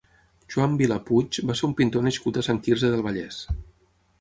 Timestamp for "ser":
1.61-1.67